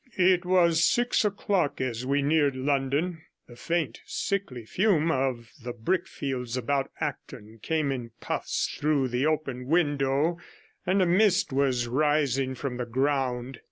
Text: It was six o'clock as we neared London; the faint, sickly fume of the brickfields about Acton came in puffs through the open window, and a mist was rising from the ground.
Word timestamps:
It 0.17 0.45
was 0.45 0.83
six 0.83 1.23
o'clock 1.23 1.79
as 1.79 2.07
we 2.07 2.23
neared 2.23 2.55
London; 2.55 3.21
the 3.47 3.55
faint, 3.55 4.01
sickly 4.03 4.65
fume 4.65 5.11
of 5.11 5.51
the 5.61 5.73
brickfields 5.73 6.57
about 6.57 6.89
Acton 6.99 7.59
came 7.61 7.91
in 7.91 8.09
puffs 8.19 8.75
through 8.79 9.09
the 9.09 9.27
open 9.27 9.67
window, 9.67 10.39
and 10.87 11.03
a 11.03 11.05
mist 11.05 11.53
was 11.53 11.87
rising 11.87 12.55
from 12.55 12.77
the 12.77 12.87
ground. 12.87 13.59